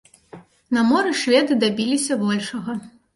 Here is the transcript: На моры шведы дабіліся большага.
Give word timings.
На 0.77 0.81
моры 0.91 1.11
шведы 1.23 1.57
дабіліся 1.65 2.17
большага. 2.23 2.79